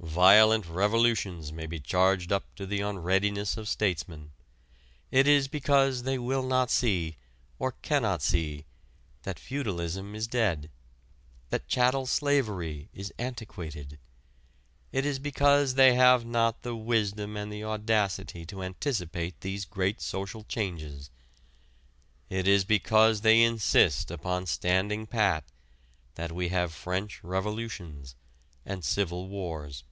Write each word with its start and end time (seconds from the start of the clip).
Violent 0.00 0.66
revolutions 0.66 1.52
may 1.52 1.66
be 1.66 1.78
charged 1.78 2.32
up 2.32 2.54
to 2.56 2.66
the 2.66 2.80
unreadiness 2.82 3.56
of 3.56 3.68
statesmen. 3.68 4.30
It 5.10 5.28
is 5.28 5.48
because 5.48 6.02
they 6.04 6.18
will 6.18 6.42
not 6.44 6.70
see, 6.70 7.18
or 7.58 7.72
cannot 7.82 8.22
see, 8.22 8.64
that 9.24 9.38
feudalism 9.38 10.14
is 10.14 10.26
dead, 10.26 10.70
that 11.50 11.68
chattel 11.68 12.06
slavery 12.06 12.88
is 12.94 13.12
antiquated; 13.18 13.98
it 14.92 15.04
is 15.04 15.18
because 15.18 15.74
they 15.74 15.94
have 15.94 16.24
not 16.24 16.62
the 16.62 16.74
wisdom 16.76 17.36
and 17.36 17.52
the 17.52 17.62
audacity 17.64 18.44
to 18.46 18.62
anticipate 18.62 19.40
these 19.40 19.64
great 19.64 20.00
social 20.00 20.42
changes; 20.44 21.10
it 22.30 22.48
is 22.48 22.64
because 22.64 23.20
they 23.20 23.42
insist 23.42 24.10
upon 24.10 24.46
standing 24.46 25.06
pat 25.06 25.44
that 26.14 26.32
we 26.32 26.48
have 26.48 26.72
French 26.72 27.22
Revolutions 27.22 28.14
and 28.64 28.84
Civil 28.84 29.28
Wars. 29.28 29.84